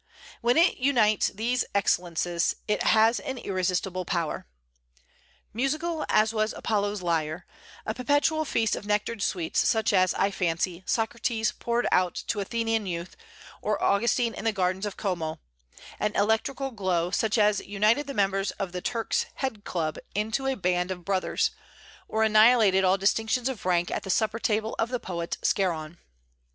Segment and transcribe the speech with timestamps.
[0.41, 4.47] When it unites these excellences, it has an irresistible power,
[5.53, 7.45] "musical as was Apollo's lyre;"
[7.85, 12.87] a perpetual feast of nectared sweets, such as, I fancy, Socrates poured out to Athenian
[12.87, 13.15] youth,
[13.61, 15.39] or Augustine in the gardens of Como;
[15.99, 20.55] an electrical glow, such as united the members of the Turk's Head Club into a
[20.55, 21.51] band of brothers,
[22.07, 25.99] or annihilated all distinctions of rank at the supper table of the poet Scarron.